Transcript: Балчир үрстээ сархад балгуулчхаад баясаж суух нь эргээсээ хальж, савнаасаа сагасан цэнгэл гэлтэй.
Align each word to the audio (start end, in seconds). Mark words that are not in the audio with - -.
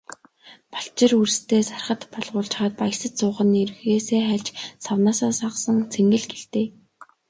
Балчир 0.75 1.11
үрстээ 1.21 1.61
сархад 1.69 2.01
балгуулчхаад 2.13 2.73
баясаж 2.81 3.13
суух 3.19 3.37
нь 3.47 3.59
эргээсээ 3.63 4.21
хальж, 4.27 4.47
савнаасаа 4.85 5.31
сагасан 5.41 5.77
цэнгэл 5.91 6.25
гэлтэй. 6.31 6.65